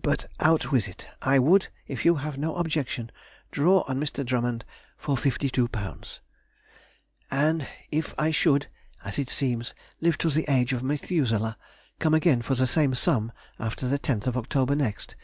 [0.00, 1.08] But out with it!
[1.20, 3.10] I would, if you have no objection,
[3.50, 4.24] draw on Mr.
[4.24, 4.64] Drummond
[4.96, 6.20] for £52,
[7.28, 8.68] and if I should
[9.02, 11.58] (as it seems) live to the age of Methuselah,
[11.98, 15.16] come again for the same sum after the 10th of October next.